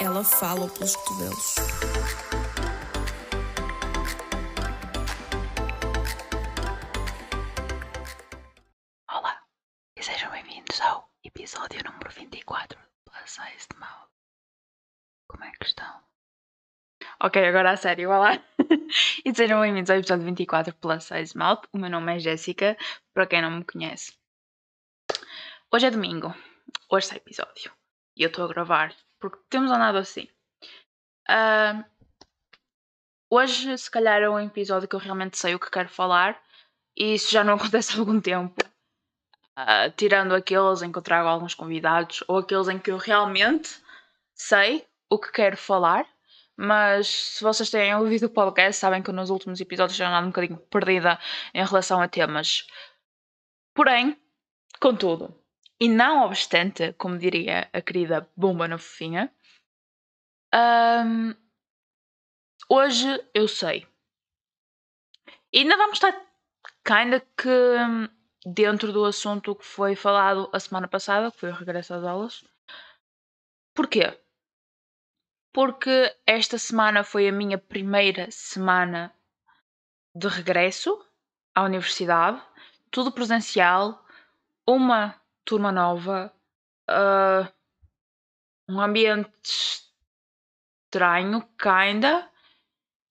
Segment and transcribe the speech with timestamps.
[0.00, 1.54] Ela fala pelos cotovelos.
[9.08, 9.42] Olá
[9.96, 14.10] e sejam bem-vindos ao episódio número 24 do Plus Size de Mal.
[15.28, 16.02] Como é que estão?
[17.22, 18.42] Ok, agora a sério, olá!
[19.24, 21.68] e sejam bem-vindos ao episódio 24 Plus Size Mouth.
[21.72, 22.76] O meu nome é Jéssica,
[23.12, 24.19] para quem não me conhece.
[25.72, 26.34] Hoje é domingo,
[26.88, 27.70] hoje sai episódio.
[28.16, 30.26] E eu estou a gravar, porque temos andado assim.
[31.28, 31.84] Ah,
[33.30, 36.42] hoje, se calhar, é um episódio que eu realmente sei o que quero falar.
[36.96, 38.60] E isso já não acontece há algum tempo.
[39.54, 43.80] Ah, tirando aqueles em que eu trago alguns convidados, ou aqueles em que eu realmente
[44.34, 46.04] sei o que quero falar.
[46.56, 50.30] Mas se vocês têm ouvido o podcast, sabem que nos últimos episódios já andado um
[50.30, 51.16] bocadinho perdida
[51.54, 52.66] em relação a temas.
[53.72, 54.20] Porém,
[54.80, 55.39] contudo,
[55.80, 59.32] e não obstante, como diria a querida Bomba na Fofinha,
[60.54, 61.34] hum,
[62.68, 63.86] hoje eu sei.
[65.52, 66.14] E ainda vamos estar
[66.84, 68.08] kinda que hum,
[68.44, 72.44] dentro do assunto que foi falado a semana passada, que foi o regresso às aulas.
[73.74, 74.18] Porquê?
[75.52, 79.12] Porque esta semana foi a minha primeira semana
[80.14, 81.04] de regresso
[81.54, 82.40] à universidade,
[82.90, 84.04] tudo presencial,
[84.66, 85.19] uma
[85.50, 86.32] turma nova,
[86.88, 87.52] uh,
[88.68, 89.82] um ambiente
[90.86, 92.30] estranho, kinda.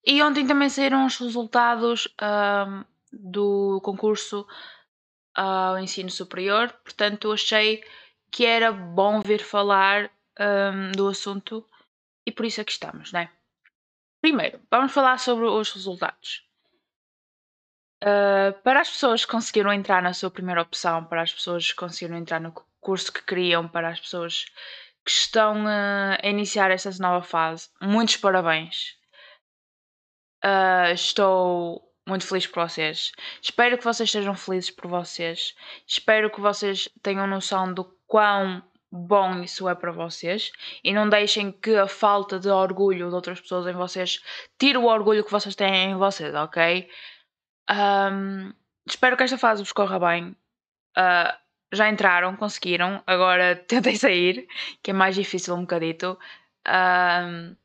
[0.06, 4.48] E ontem também saíram os resultados uh, do concurso
[5.36, 7.84] ao ensino superior, portanto achei
[8.32, 11.66] que era bom vir falar um, do assunto
[12.26, 13.30] e por isso aqui estamos, né?
[14.22, 16.49] Primeiro, vamos falar sobre os resultados.
[18.02, 21.76] Uh, para as pessoas que conseguiram entrar na sua primeira opção, para as pessoas que
[21.76, 24.46] conseguiram entrar no curso que queriam, para as pessoas
[25.06, 28.98] que estão uh, a iniciar esta nova fase, muitos parabéns.
[30.44, 33.12] Uh, estou muito feliz por vocês.
[33.42, 35.54] Espero que vocês estejam felizes por vocês.
[35.86, 40.52] Espero que vocês tenham noção do quão bom isso é para vocês
[40.84, 44.24] e não deixem que a falta de orgulho de outras pessoas em vocês
[44.58, 46.90] tire o orgulho que vocês têm em vocês, ok?
[47.70, 48.54] Um,
[48.86, 50.36] espero que esta fase vos corra bem.
[50.98, 51.38] Uh,
[51.72, 54.48] já entraram, conseguiram, agora tentem sair,
[54.82, 56.18] que é mais difícil um bocadito.
[56.68, 57.56] Um,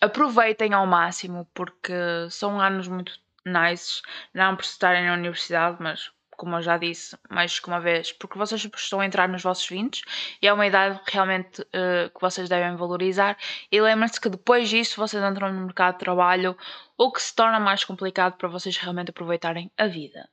[0.00, 1.92] aproveitem ao máximo porque
[2.30, 4.02] são anos muito nice,
[4.34, 8.38] não por estarem na universidade, mas como eu já disse mais que uma vez, porque
[8.38, 10.02] vocês estão a entrar nos vossos 20
[10.40, 13.36] e é uma idade realmente uh, que vocês devem valorizar.
[13.70, 16.56] E lembrem-se que depois disso vocês entram no mercado de trabalho,
[16.96, 20.30] o que se torna mais complicado para vocês realmente aproveitarem a vida.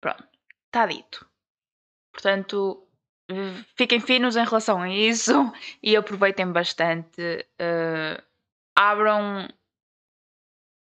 [0.00, 0.24] Pronto,
[0.66, 1.28] está dito.
[2.12, 2.86] Portanto,
[3.74, 7.44] fiquem finos em relação a isso e aproveitem bastante.
[7.60, 8.22] Uh,
[8.76, 9.48] abram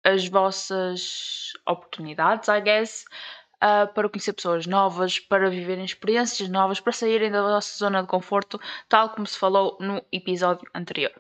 [0.05, 3.05] as vossas oportunidades, I guess
[3.63, 8.09] uh, para conhecer pessoas novas, para viverem experiências novas, para saírem da vossa zona de
[8.09, 11.13] conforto, tal como se falou no episódio anterior.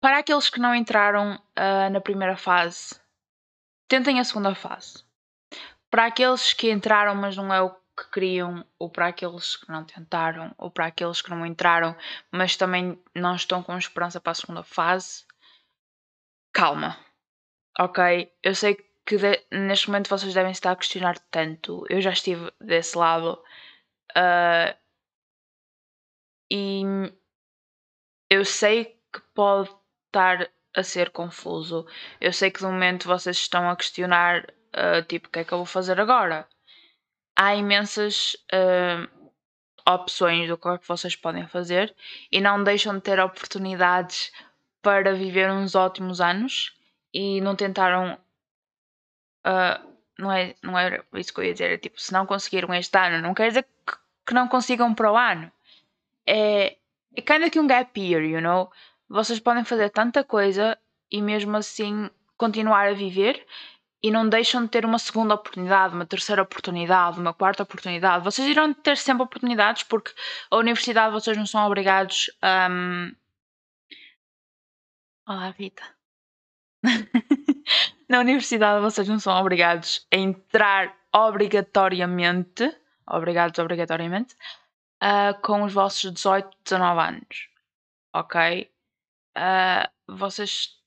[0.00, 3.00] Para aqueles que não entraram uh, na primeira fase,
[3.88, 5.04] tentem a segunda fase.
[5.90, 9.84] Para aqueles que entraram, mas não é o que queriam, ou para aqueles que não
[9.84, 11.96] tentaram, ou para aqueles que não entraram,
[12.30, 15.24] mas também não estão com esperança para a segunda fase,
[16.52, 16.96] calma.
[17.76, 18.32] Ok?
[18.42, 21.86] Eu sei que que de, neste momento vocês devem estar a questionar tanto.
[21.88, 23.42] Eu já estive desse lado.
[24.10, 24.76] Uh,
[26.50, 26.82] e
[28.28, 29.70] eu sei que pode
[30.06, 31.86] estar a ser confuso.
[32.20, 34.44] Eu sei que de momento vocês estão a questionar,
[34.76, 36.46] uh, tipo, o que é que eu vou fazer agora?
[37.34, 39.32] Há imensas uh,
[39.88, 41.96] opções do que é que vocês podem fazer
[42.30, 44.30] e não deixam de ter oportunidades
[44.82, 46.76] para viver uns ótimos anos
[47.14, 48.18] e não tentaram
[49.48, 49.88] Uh,
[50.18, 51.72] não, é, não era isso que eu ia dizer.
[51.72, 53.96] É tipo, se não conseguiram este ano, não quer dizer que,
[54.26, 55.50] que não consigam para o ano.
[56.26, 56.76] É,
[57.16, 58.70] é kind of um gap year, you know?
[59.08, 60.76] Vocês podem fazer tanta coisa
[61.10, 63.46] e mesmo assim continuar a viver
[64.02, 68.24] e não deixam de ter uma segunda oportunidade, uma terceira oportunidade, uma quarta oportunidade.
[68.24, 70.12] Vocês irão ter sempre oportunidades porque
[70.50, 72.68] a universidade vocês não são obrigados a.
[72.70, 73.12] Um...
[75.26, 75.82] Olá, Rita.
[78.08, 82.74] Na universidade vocês não são obrigados a entrar obrigatoriamente,
[83.06, 84.34] obrigados obrigatoriamente,
[85.02, 87.48] uh, com os vossos 18, 19 anos.
[88.14, 88.70] Ok?
[89.36, 90.78] Uh, vocês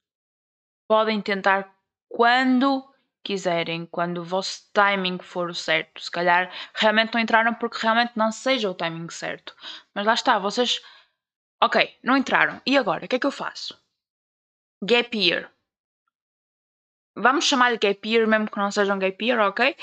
[0.88, 1.72] podem tentar
[2.10, 2.92] quando
[3.24, 6.02] quiserem, quando o vosso timing for o certo.
[6.02, 9.56] Se calhar realmente não entraram porque realmente não seja o timing certo.
[9.94, 10.82] Mas lá está, vocês.
[11.64, 12.60] Ok, não entraram.
[12.66, 13.06] E agora?
[13.06, 13.80] O que é que eu faço?
[14.84, 15.52] Gap year.
[17.16, 19.76] Vamos chamar de gap year, mesmo que não seja um gap year, ok?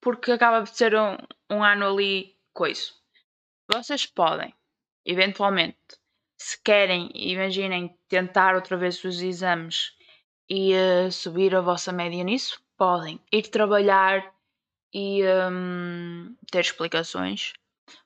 [0.00, 1.16] Porque acaba de ser um,
[1.50, 2.90] um ano ali coisa.
[3.72, 4.54] Vocês podem,
[5.04, 5.78] eventualmente,
[6.38, 9.92] se querem, imaginem, tentar outra vez os exames
[10.48, 14.34] e uh, subir a vossa média nisso, podem ir trabalhar
[14.92, 17.52] e um, ter explicações.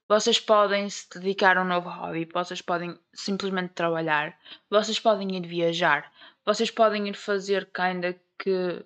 [0.09, 4.39] Vocês podem se dedicar a um novo hobby, vocês podem simplesmente trabalhar,
[4.71, 6.13] vocês podem ir viajar,
[6.45, 8.85] vocês podem ir fazer kinda que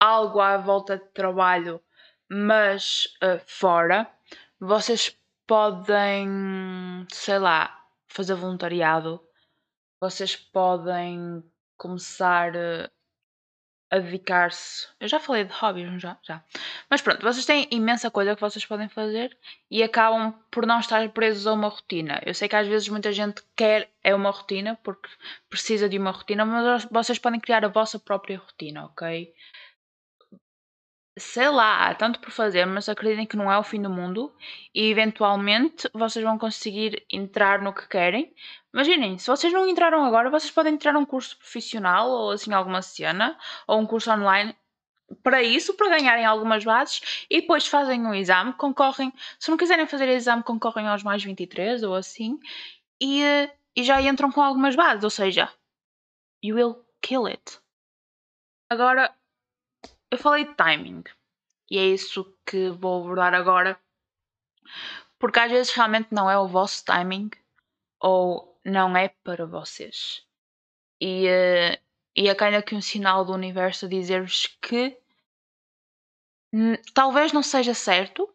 [0.00, 1.80] algo à volta de trabalho,
[2.28, 4.10] mas uh, fora.
[4.60, 5.16] Vocês
[5.46, 9.20] podem, sei lá, fazer voluntariado.
[10.00, 11.42] Vocês podem
[11.76, 12.90] começar uh,
[13.90, 14.88] a dedicar-se.
[14.98, 16.16] Eu já falei de hobbies, já?
[16.22, 16.42] Já.
[16.90, 19.36] Mas pronto, vocês têm imensa coisa que vocês podem fazer
[19.70, 22.20] e acabam por não estar presos a uma rotina.
[22.24, 25.08] Eu sei que às vezes muita gente quer é uma rotina porque
[25.48, 29.32] precisa de uma rotina, mas vocês podem criar a vossa própria rotina, ok?
[31.18, 34.34] Sei lá, há tanto por fazer, mas acreditem que não é o fim do mundo
[34.74, 38.34] e eventualmente vocês vão conseguir entrar no que querem.
[38.72, 42.82] Imaginem, se vocês não entraram agora, vocês podem entrar num curso profissional ou assim alguma
[42.82, 44.54] cena, ou um curso online
[45.22, 49.12] para isso, para ganharem algumas bases e depois fazem um exame, concorrem.
[49.38, 52.38] Se não quiserem fazer exame, concorrem aos mais 23 ou assim
[53.00, 53.22] e,
[53.74, 55.50] e já entram com algumas bases, ou seja,
[56.44, 57.58] you will kill it.
[58.68, 59.14] Agora,
[60.10, 61.02] eu falei de timing
[61.70, 63.80] e é isso que vou abordar agora,
[65.18, 67.30] porque às vezes realmente não é o vosso timing
[68.00, 70.24] ou não é para vocês.
[71.00, 71.78] E, uh,
[72.14, 74.98] e é ainda que um sinal do universo a dizer-vos que
[76.94, 78.32] talvez não seja certo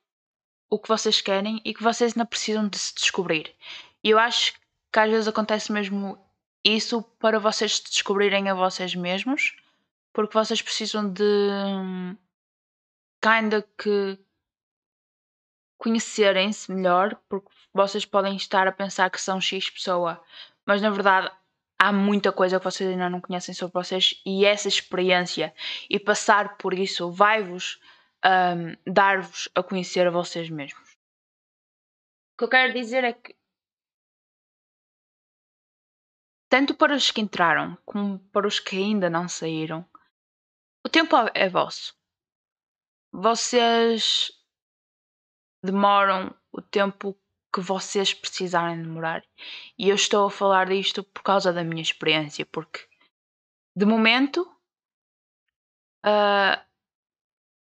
[0.69, 3.56] o que vocês querem e que vocês ainda precisam de se descobrir.
[4.03, 4.53] E eu acho
[4.91, 6.18] que às vezes acontece mesmo
[6.63, 9.56] isso para vocês descobrirem a vocês mesmos
[10.13, 11.49] porque vocês precisam de
[13.21, 14.19] kinda que
[15.77, 20.23] conhecerem-se melhor, porque vocês podem estar a pensar que são X pessoa,
[20.65, 21.31] mas na verdade
[21.79, 25.53] há muita coisa que vocês ainda não conhecem sobre vocês e essa experiência
[25.89, 27.79] e passar por isso vai-vos
[28.23, 30.91] um, dar-vos a conhecer a vocês mesmos.
[32.33, 33.35] O que eu quero dizer é que
[36.47, 39.83] tanto para os que entraram como para os que ainda não saíram,
[40.86, 41.95] o tempo é vosso.
[43.12, 44.31] Vocês
[45.63, 47.18] demoram o tempo
[47.54, 49.24] que vocês precisarem demorar.
[49.78, 52.88] E eu estou a falar disto por causa da minha experiência, porque
[53.75, 54.42] de momento
[56.06, 56.60] uh,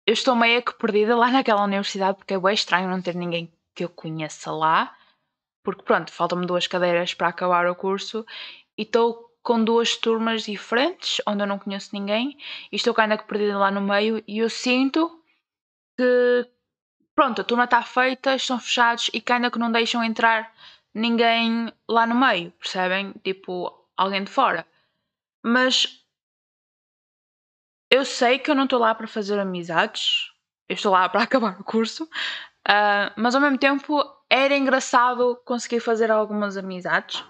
[0.06, 3.52] eu estou meio que perdida lá naquela universidade porque é bem estranho não ter ninguém
[3.76, 4.98] que eu conheça lá.
[5.64, 8.26] Porque pronto, faltam-me duas cadeiras para acabar o curso
[8.78, 12.38] e estou com duas turmas diferentes, onde eu não conheço ninguém,
[12.72, 15.22] e estou ainda que perdida lá no meio, e eu sinto
[15.98, 16.50] que,
[17.14, 20.52] pronto, a turma está feita, estão fechados, e ainda que não deixam entrar
[20.94, 23.14] ninguém lá no meio, percebem?
[23.24, 24.66] Tipo, alguém de fora.
[25.44, 26.02] Mas
[27.92, 30.32] eu sei que eu não estou lá para fazer amizades,
[30.70, 35.82] eu estou lá para acabar o curso, uh, mas ao mesmo tempo era engraçado conseguir
[35.82, 37.24] fazer algumas amizades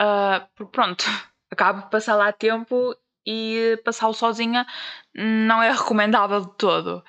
[0.00, 1.04] Uh, pronto,
[1.50, 4.66] acabo de passar lá tempo e passá-lo sozinha
[5.14, 7.04] não é recomendável de todo.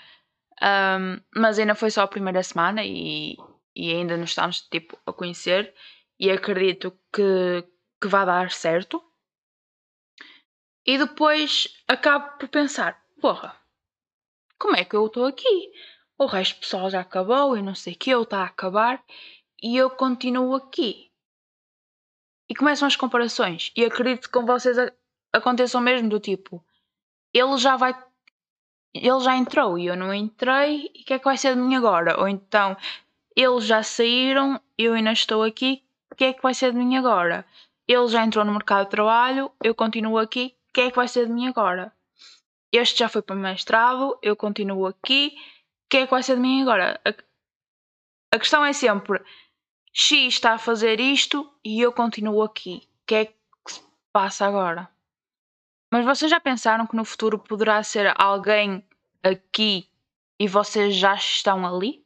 [0.61, 3.37] Um, mas ainda foi só a primeira semana e,
[3.75, 5.73] e ainda nos estamos tipo, a conhecer
[6.19, 7.63] e acredito que,
[8.01, 9.01] que vai dar certo.
[10.85, 13.55] E depois acabo por pensar, porra,
[14.57, 15.71] como é que eu estou aqui?
[16.17, 19.01] O resto do pessoal já acabou e não sei o que, eu está a acabar
[19.63, 21.08] e eu continuo aqui.
[22.49, 23.71] E começam as comparações.
[23.75, 24.75] E acredito que com vocês
[25.31, 26.63] aconteçam mesmo do tipo,
[27.33, 27.95] ele já vai.
[28.93, 31.61] Ele já entrou e eu não entrei, e o que é que vai ser de
[31.61, 32.19] mim agora?
[32.19, 32.75] Ou então,
[33.35, 36.97] eles já saíram, eu ainda estou aqui, o que é que vai ser de mim
[36.97, 37.45] agora?
[37.87, 41.07] Ele já entrou no mercado de trabalho, eu continuo aqui, o que é que vai
[41.07, 41.93] ser de mim agora?
[42.71, 45.35] Este já foi para o mestrado, eu continuo aqui,
[45.85, 46.99] o que é que vai ser de mim agora?
[47.05, 47.09] A,
[48.35, 49.23] a questão é sempre
[49.91, 52.87] X está a fazer isto e eu continuo aqui.
[53.03, 53.33] O que é que
[53.67, 53.81] se
[54.13, 54.89] passa agora?
[55.91, 58.85] Mas vocês já pensaram que no futuro poderá ser alguém
[59.23, 59.89] aqui
[60.39, 62.05] e vocês já estão ali?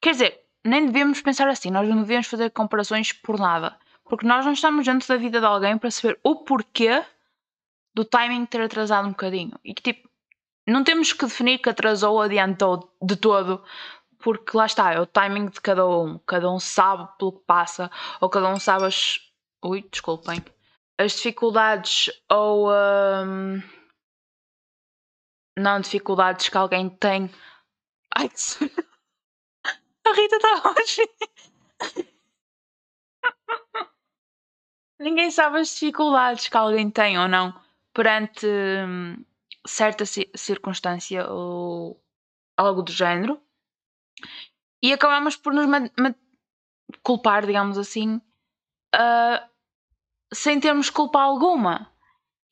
[0.00, 3.76] Quer dizer, nem devemos pensar assim, nós não devemos fazer comparações por nada.
[4.04, 7.04] Porque nós não estamos dentro da vida de alguém para saber o porquê
[7.94, 9.58] do timing ter atrasado um bocadinho.
[9.64, 10.08] E que tipo,
[10.66, 13.62] não temos que definir que atrasou ou adiantou de todo,
[14.18, 16.18] porque lá está, é o timing de cada um.
[16.20, 19.20] Cada um sabe pelo que passa, ou cada um sabe as.
[19.64, 20.44] Ui, desculpem.
[20.98, 22.70] As dificuldades ou.
[22.70, 23.62] Um...
[25.58, 27.30] Não dificuldades que alguém tem.
[28.16, 28.36] Ai, que.
[30.06, 31.02] A Rita está hoje.
[34.98, 37.54] Ninguém sabe as dificuldades que alguém tem ou não
[37.92, 39.24] perante hum,
[39.66, 42.02] certa circunstância ou
[42.56, 43.40] algo do género
[44.82, 45.66] e acabamos por nos
[47.02, 48.20] culpar, digamos assim,
[48.94, 49.48] uh,
[50.32, 51.92] sem termos culpa alguma.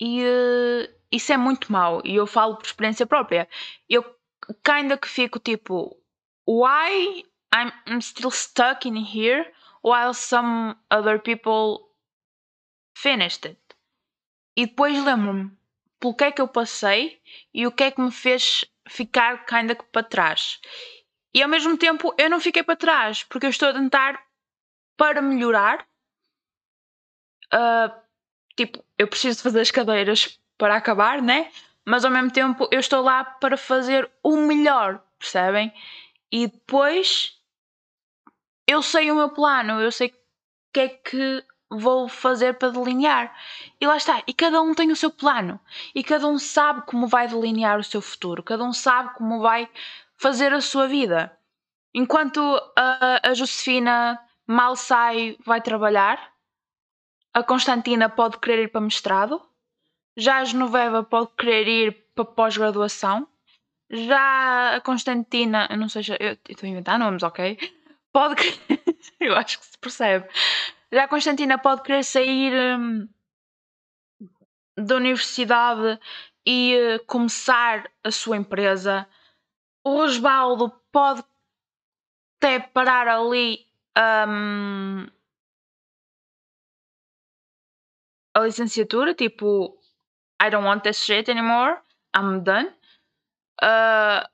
[0.01, 2.03] E uh, isso é muito mau.
[2.05, 3.49] E eu falo por experiência própria.
[3.89, 4.05] Eu
[4.69, 5.97] ainda que fico tipo,
[6.47, 11.89] why I'm still stuck in here while some other people
[12.97, 13.61] finished it.
[14.57, 15.51] E depois lembro-me
[16.01, 17.21] pelo que é que eu passei
[17.53, 20.61] e o que é que me fez ficar ainda que para trás.
[21.37, 24.19] E ao mesmo tempo eu não fiquei para trás, porque eu estou a tentar
[24.97, 25.87] para melhorar.
[27.53, 27.93] Uh,
[28.57, 31.53] tipo, eu preciso fazer as cadeiras para acabar, né?
[31.85, 35.71] Mas ao mesmo tempo eu estou lá para fazer o melhor, percebem?
[36.33, 37.39] E depois
[38.67, 40.13] eu sei o meu plano, eu sei o
[40.73, 43.37] que é que vou fazer para delinear.
[43.79, 44.23] E lá está.
[44.27, 45.61] E cada um tem o seu plano.
[45.95, 48.43] E cada um sabe como vai delinear o seu futuro.
[48.43, 49.69] Cada um sabe como vai
[50.17, 51.37] fazer a sua vida.
[51.95, 52.41] Enquanto
[52.77, 56.33] a, a Josefina mal sai, vai trabalhar,
[57.33, 59.41] a Constantina pode querer ir para mestrado,
[60.17, 63.29] já a Genoveva pode querer ir para pós-graduação,
[63.91, 67.59] já a Constantina, não sei, eu estou a inventar nomes, ok?
[68.13, 68.43] Pode
[69.21, 70.29] eu acho que se percebe.
[70.91, 73.09] Já a Constantina pode querer sair hum,
[74.77, 75.99] da universidade
[76.47, 79.07] e uh, começar a sua empresa
[79.87, 81.23] o Osvaldo pode
[82.37, 83.65] até parar ali
[83.97, 85.07] um,
[88.35, 89.79] a licenciatura, tipo,
[90.43, 91.79] I don't want this shit anymore,
[92.17, 92.69] I'm done.
[93.63, 94.27] Uh,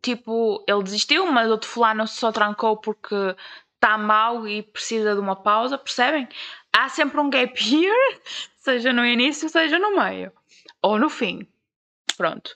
[0.00, 3.34] tipo, ele desistiu, mas outro fulano só trancou porque
[3.74, 6.28] está mal e precisa de uma pausa, percebem?
[6.72, 8.20] Há sempre um gap year,
[8.58, 10.32] seja no início, seja no meio.
[10.80, 11.48] Ou no fim.
[12.16, 12.54] Pronto.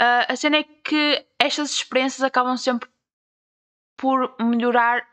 [0.00, 2.88] Uh, a cena é que estas experiências acabam sempre
[3.98, 5.06] por melhorar.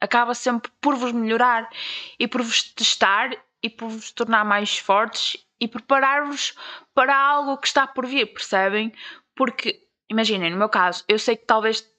[0.00, 1.68] Acaba sempre por vos melhorar
[2.18, 3.30] e por vos testar
[3.62, 6.54] e por vos tornar mais fortes e preparar-vos
[6.92, 8.92] para algo que está por vir, percebem?
[9.34, 11.90] Porque, imaginem, no meu caso, eu sei que talvez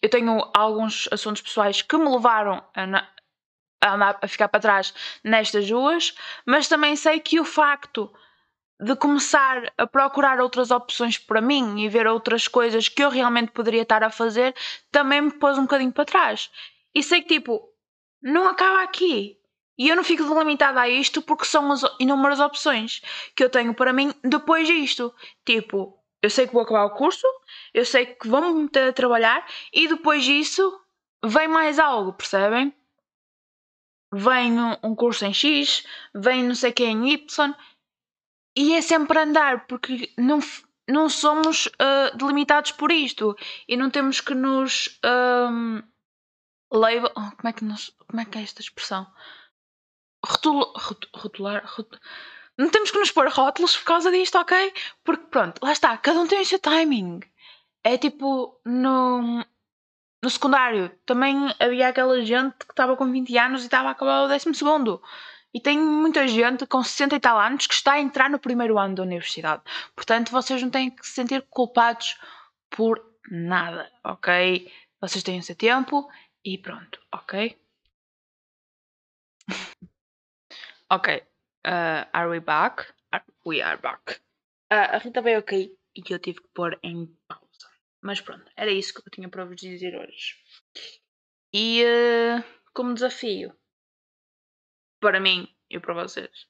[0.00, 3.08] eu tenho alguns assuntos pessoais que me levaram a,
[3.82, 6.14] a, a ficar para trás nestas duas,
[6.46, 8.14] mas também sei que o facto
[8.84, 13.50] de começar a procurar outras opções para mim e ver outras coisas que eu realmente
[13.50, 14.54] poderia estar a fazer,
[14.92, 16.50] também me pôs um bocadinho para trás.
[16.94, 17.66] E sei que, tipo,
[18.22, 19.38] não acaba aqui.
[19.78, 23.00] E eu não fico delimitada a isto porque são as inúmeras opções
[23.34, 25.14] que eu tenho para mim depois disto.
[25.46, 27.26] Tipo, eu sei que vou acabar o curso,
[27.72, 30.78] eu sei que vou me meter a trabalhar e depois disso
[31.24, 32.72] vem mais algo, percebem?
[34.12, 37.54] Vem um curso em X, vem não sei o que em Y
[38.56, 40.38] e é sempre andar, porque não,
[40.88, 43.36] não somos uh, delimitados por isto
[43.68, 45.82] e não temos que nos um,
[46.72, 47.10] label.
[47.16, 49.06] Oh, como, é que nos, como é que é esta expressão?
[50.24, 51.64] Rotul, rot, rotular.
[51.66, 51.88] Rot,
[52.56, 54.72] não temos que nos pôr rótulos por causa disto, ok?
[55.02, 57.20] Porque pronto, lá está, cada um tem o seu timing.
[57.82, 59.44] É tipo no,
[60.22, 64.22] no secundário também havia aquela gente que estava com 20 anos e estava a acabar
[64.22, 65.02] o décimo segundo.
[65.54, 68.76] E tem muita gente com 60 e tal anos que está a entrar no primeiro
[68.76, 69.62] ano da universidade.
[69.94, 72.18] Portanto, vocês não têm que se sentir culpados
[72.68, 74.68] por nada, ok?
[75.00, 76.10] Vocês têm o seu tempo
[76.44, 77.56] e pronto, ok?
[80.90, 81.22] ok.
[81.66, 82.92] Uh, are we back?
[83.46, 84.20] we are back.
[84.72, 87.70] Uh, a Rita veio ok e eu tive que pôr em pausa.
[88.02, 90.36] Mas pronto, era isso que eu tinha para vos dizer hoje.
[91.52, 92.44] E uh,
[92.74, 93.54] como desafio,
[95.04, 96.48] para mim e para vocês.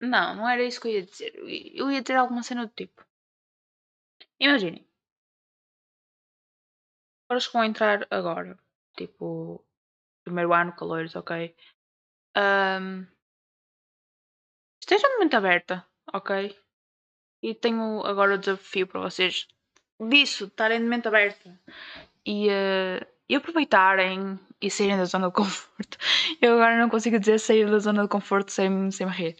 [0.00, 1.32] Não, não era isso que eu ia dizer.
[1.74, 3.06] Eu ia ter alguma cena do tipo.
[4.40, 4.84] Imaginem.
[7.30, 8.58] Os que vão entrar agora,
[8.96, 9.64] tipo,
[10.24, 11.56] primeiro ano, calores, ok?
[12.36, 13.06] Um,
[14.80, 16.56] estejam mente aberta, ok?
[17.42, 19.48] E tenho agora o desafio para vocês
[20.00, 21.60] disso, estarem de mente aberta
[22.24, 25.98] e, uh, e aproveitarem e saírem da zona de conforto.
[26.40, 29.36] Eu agora não consigo dizer sair da zona de conforto sem, sem me rir.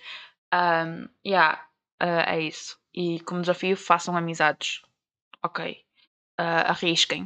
[0.53, 1.63] Um, yeah,
[2.03, 2.79] uh, é isso.
[2.95, 4.83] E como desafio, façam amizades.
[5.43, 5.85] Ok.
[6.39, 7.25] Uh, arrisquem.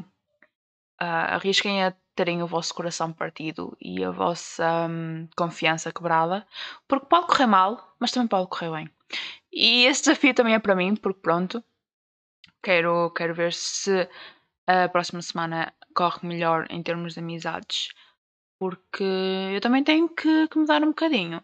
[1.00, 6.46] Uh, arrisquem a terem o vosso coração partido e a vossa um, confiança quebrada,
[6.86, 8.90] porque pode correr mal, mas também pode correr bem.
[9.52, 11.64] E esse desafio também é para mim, porque pronto,
[12.62, 14.06] quero, quero ver se
[14.66, 17.88] a próxima semana corre melhor em termos de amizades,
[18.58, 19.04] porque
[19.54, 21.42] eu também tenho que, que mudar um bocadinho.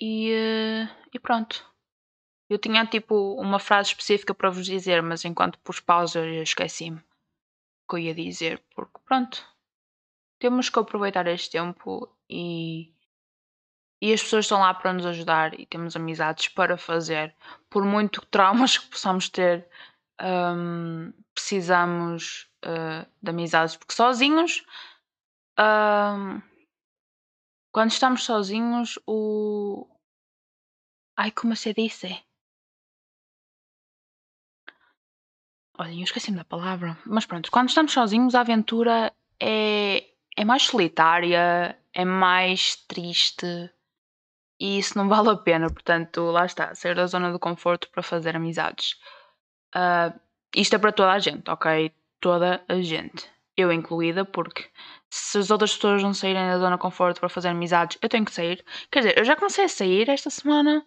[0.00, 1.68] E, uh, e pronto.
[2.48, 6.98] Eu tinha tipo uma frase específica para vos dizer, mas enquanto pus pausa eu esqueci-me
[6.98, 9.46] o que eu ia dizer, porque pronto.
[10.38, 12.94] Temos que aproveitar este tempo e,
[14.00, 17.36] e as pessoas estão lá para nos ajudar e temos amizades para fazer.
[17.68, 19.68] Por muito traumas que possamos ter,
[20.20, 24.64] um, precisamos uh, de amizades, porque sozinhos.
[25.58, 26.40] Um,
[27.72, 29.86] quando estamos sozinhos, o.
[31.16, 32.22] Ai, como se disse?
[35.78, 36.98] Olhem, eu esqueci-me da palavra.
[37.06, 40.04] Mas pronto, quando estamos sozinhos, a aventura é,
[40.36, 43.46] é mais solitária, é mais triste.
[44.58, 45.68] E isso não vale a pena.
[45.68, 48.98] Portanto, lá está, sair da zona do conforto para fazer amizades.
[49.74, 50.18] Uh,
[50.54, 51.92] isto é para toda a gente, ok?
[52.20, 53.28] Toda a gente.
[53.56, 54.64] Eu incluída, porque
[55.08, 58.24] se as outras pessoas não saírem da zona de conforto para fazer amizades, eu tenho
[58.24, 58.64] que sair.
[58.90, 60.84] Quer dizer, eu já comecei a sair esta semana,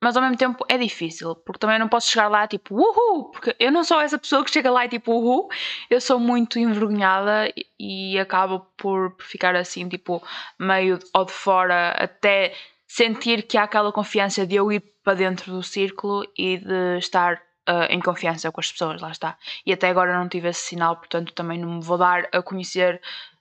[0.00, 3.54] mas ao mesmo tempo é difícil, porque também não posso chegar lá tipo uhul, porque
[3.58, 5.48] eu não sou essa pessoa que chega lá e tipo uhul,
[5.88, 10.22] eu sou muito envergonhada e, e acabo por ficar assim, tipo,
[10.58, 12.54] meio ou de fora, até
[12.86, 17.40] sentir que há aquela confiança de eu ir para dentro do círculo e de estar
[17.68, 19.36] uh, em confiança com as pessoas, lá está.
[19.64, 23.00] E até agora não tive esse sinal, portanto também não me vou dar a conhecer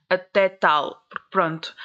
[0.09, 1.75] até tal, porque pronto,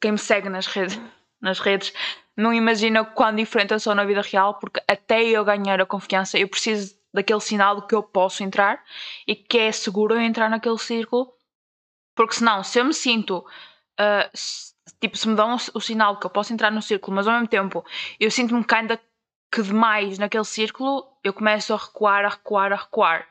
[0.00, 1.00] quem me segue nas redes,
[1.40, 1.92] nas redes
[2.36, 6.38] não imagina quão diferente eu sou na vida real, porque até eu ganhar a confiança
[6.38, 8.82] eu preciso daquele sinal de que eu posso entrar
[9.26, 11.32] e que é seguro eu entrar naquele círculo,
[12.14, 13.44] porque senão, se eu me sinto,
[14.00, 14.38] uh,
[15.00, 17.34] tipo, se me dão o, o, sinal que eu posso entrar no círculo, mas ao
[17.34, 17.84] mesmo tempo
[18.18, 18.98] eu sinto-me ainda
[19.52, 23.28] que demais naquele círculo, eu começo a recuar, a recuar, a recuar.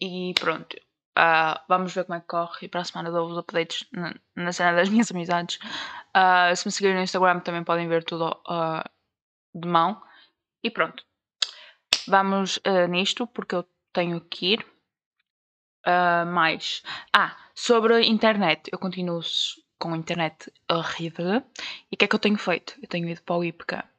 [0.00, 0.76] E pronto,
[1.18, 4.14] Uh, vamos ver como é que corre e para a semana dou os updates na,
[4.36, 5.58] na cena das minhas amizades.
[6.16, 8.82] Uh, se me seguirem no Instagram também podem ver tudo uh,
[9.54, 10.00] de mão.
[10.62, 11.04] E pronto.
[12.06, 14.66] Vamos nisto porque eu tenho que ir.
[16.26, 16.82] mais.
[17.12, 18.70] Ah, sobre a internet.
[18.72, 19.20] Eu continuo
[19.78, 21.42] com a internet horrível.
[21.90, 22.74] E o que é que eu tenho feito?
[22.82, 23.89] Eu tenho ido para o IPCA.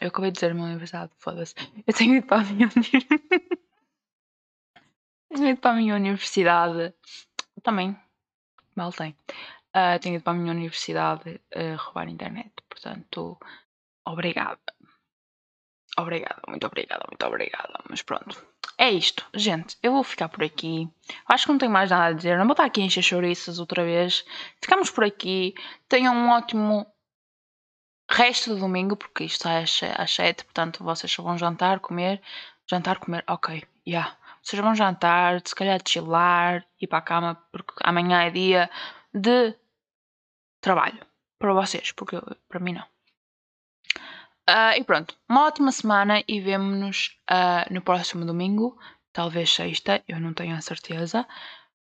[0.00, 1.54] Eu acabei de dizer o meu aniversário, foda-se.
[1.86, 2.68] Eu tenho ido para a minha
[5.28, 6.94] tenho ido para a minha universidade.
[7.62, 7.96] Também.
[8.74, 9.16] Mal tem.
[9.74, 12.52] Uh, tenho ido para a minha universidade uh, roubar a internet.
[12.68, 13.38] Portanto,
[14.04, 14.60] obrigada.
[15.98, 17.80] Obrigada, muito obrigada, muito obrigada.
[17.88, 18.44] Mas pronto.
[18.78, 19.76] É isto, gente.
[19.82, 20.88] Eu vou ficar por aqui.
[21.26, 22.38] Acho que não tenho mais nada a dizer.
[22.38, 24.24] Não vou estar aqui a encher chouriças outra vez.
[24.60, 25.54] Ficamos por aqui.
[25.88, 26.86] Tenham um ótimo
[28.12, 29.64] resto do domingo, porque isto é
[29.96, 32.20] às 7, portanto vocês só vão jantar, comer.
[32.70, 33.92] Jantar, comer, ok, já.
[33.92, 38.70] Yeah vocês vão jantar, se calhar chilar, ir para a cama, porque amanhã é dia
[39.14, 39.54] de
[40.60, 40.98] trabalho
[41.38, 42.84] para vocês, porque para mim não.
[44.50, 48.76] Uh, e pronto, uma ótima semana e vemo-nos uh, no próximo domingo,
[49.12, 51.26] talvez sexta, eu não tenho a certeza,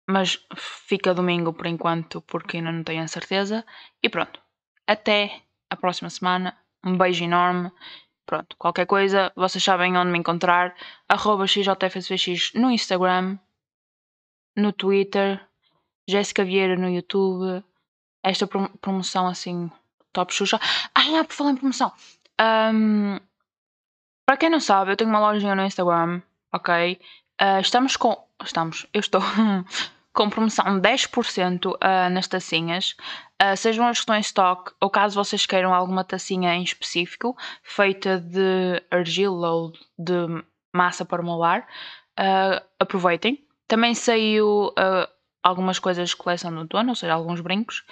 [0.10, 3.64] mas fica domingo por enquanto porque ainda não tenho a certeza.
[4.02, 4.42] E pronto,
[4.88, 7.72] até a próxima semana, um beijo enorme
[8.28, 10.76] Pronto, qualquer coisa, vocês sabem onde me encontrar.
[11.08, 13.40] Arroba XJFSVX no Instagram,
[14.54, 15.42] no Twitter,
[16.06, 17.64] Jéssica Vieira no YouTube.
[18.22, 18.46] Esta
[18.82, 19.72] promoção assim,
[20.12, 20.60] top Xuxa.
[20.94, 21.94] Ah, por falar em promoção.
[22.42, 23.18] Um,
[24.26, 27.00] para quem não sabe, eu tenho uma lojinha no Instagram, ok?
[27.42, 28.28] Uh, estamos com.
[28.44, 29.22] Estamos, eu estou
[30.18, 32.96] com promoção 10% uh, ah, nas tacinhas,
[33.40, 37.38] uh, sejam as que estão em stock ou caso vocês queiram alguma tacinha em específico,
[37.62, 41.68] feita de argila ou de massa para molar,
[42.20, 43.46] uh, aproveitem.
[43.68, 44.74] Também saiu
[45.44, 47.84] algumas coisas de coleção do outono, ou seja, alguns brincos.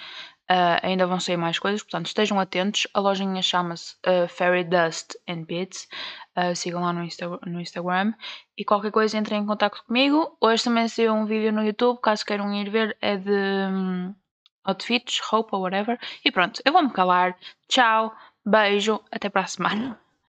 [0.48, 2.86] Uh, ainda vão sair mais coisas, portanto estejam atentos.
[2.94, 5.88] A lojinha chama-se uh, Fairy Dust and Bits.
[6.36, 8.12] Uh, sigam lá no, Insta no, Instagram
[8.56, 10.36] e qualquer coisa entrem em contato comigo.
[10.40, 14.14] Hoje também saiu um vídeo no YouTube, caso queiram ir ver, é de um,
[14.64, 15.98] outfits, roupa, whatever.
[16.24, 17.36] E pronto, eu vou-me calar.
[17.68, 20.05] Tchau, beijo, até para a semana.